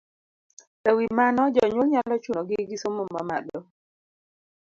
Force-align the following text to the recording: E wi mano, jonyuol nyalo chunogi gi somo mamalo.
E 0.89 0.91
wi 0.97 1.05
mano, 1.17 1.41
jonyuol 1.53 1.87
nyalo 1.93 2.15
chunogi 2.23 2.57
gi 2.69 2.77
somo 2.81 3.03
mamalo. 3.13 3.59